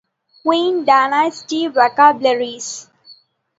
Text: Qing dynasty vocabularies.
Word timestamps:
Qing 0.43 0.79
dynasty 0.87 1.61
vocabularies. 1.67 2.73